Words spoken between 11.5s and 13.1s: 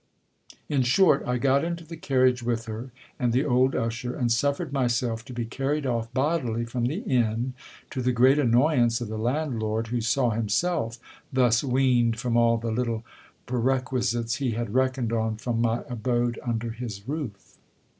weaned from all the little